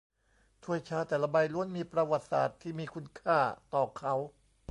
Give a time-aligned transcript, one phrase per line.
[0.63, 3.39] ถ้วยชาแต่ละใบล้วนมีประวัติศาสตร์ที่มีคุณค่า
[3.73, 4.13] ต่อเขา